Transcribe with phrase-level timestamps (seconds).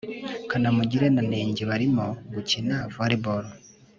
[0.49, 3.45] kanamugire na nenge barimo gukina volley ball